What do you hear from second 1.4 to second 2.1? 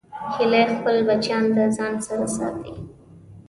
د ځان